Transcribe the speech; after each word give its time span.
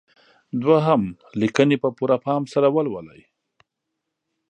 دوهم: 0.63 1.01
لیکنې 1.41 1.77
په 1.83 1.89
پوره 1.97 2.17
پام 2.25 2.43
سره 2.53 2.67
ولولئ. 2.75 3.21